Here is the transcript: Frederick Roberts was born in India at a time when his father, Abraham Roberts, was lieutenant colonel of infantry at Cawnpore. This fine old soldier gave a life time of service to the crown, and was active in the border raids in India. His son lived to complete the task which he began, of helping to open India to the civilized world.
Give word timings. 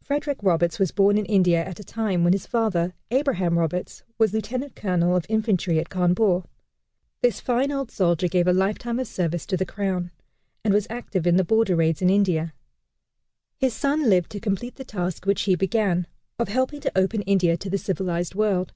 Frederick 0.00 0.38
Roberts 0.44 0.78
was 0.78 0.92
born 0.92 1.18
in 1.18 1.24
India 1.26 1.64
at 1.64 1.80
a 1.80 1.82
time 1.82 2.22
when 2.22 2.32
his 2.32 2.46
father, 2.46 2.94
Abraham 3.10 3.58
Roberts, 3.58 4.04
was 4.16 4.32
lieutenant 4.32 4.76
colonel 4.76 5.16
of 5.16 5.26
infantry 5.28 5.80
at 5.80 5.88
Cawnpore. 5.88 6.44
This 7.20 7.40
fine 7.40 7.72
old 7.72 7.90
soldier 7.90 8.28
gave 8.28 8.46
a 8.46 8.52
life 8.52 8.78
time 8.78 9.00
of 9.00 9.08
service 9.08 9.44
to 9.46 9.56
the 9.56 9.66
crown, 9.66 10.12
and 10.62 10.72
was 10.72 10.86
active 10.88 11.26
in 11.26 11.36
the 11.36 11.42
border 11.42 11.74
raids 11.74 12.00
in 12.00 12.10
India. 12.10 12.54
His 13.58 13.74
son 13.74 14.08
lived 14.08 14.30
to 14.30 14.38
complete 14.38 14.76
the 14.76 14.84
task 14.84 15.26
which 15.26 15.42
he 15.42 15.56
began, 15.56 16.06
of 16.38 16.46
helping 16.46 16.78
to 16.82 16.96
open 16.96 17.22
India 17.22 17.56
to 17.56 17.68
the 17.68 17.76
civilized 17.76 18.36
world. 18.36 18.72